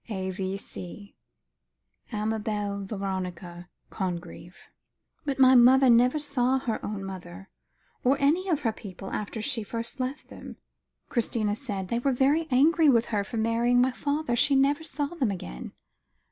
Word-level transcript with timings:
A.V.C. 0.09 1.15
Amabel 2.11 2.85
Veronica 2.87 3.69
Congreve." 3.91 4.57
"But 5.25 5.37
my 5.37 5.53
mother 5.53 5.91
never 5.91 6.17
saw 6.17 6.57
her 6.57 6.83
own 6.83 7.03
mother, 7.05 7.51
or 8.03 8.17
any 8.19 8.49
of 8.49 8.61
her 8.61 8.73
people, 8.73 9.11
after 9.11 9.43
she 9.43 9.61
first 9.61 9.99
left 9.99 10.29
them," 10.29 10.57
Christina 11.07 11.55
said. 11.55 11.89
"They 11.89 11.99
were 11.99 12.17
angry 12.49 12.89
with 12.89 13.05
her 13.13 13.23
for 13.23 13.37
marrying 13.37 13.79
my 13.79 13.91
father. 13.91 14.35
She 14.35 14.55
never 14.55 14.81
saw 14.83 15.05
them 15.05 15.29
again." 15.29 15.71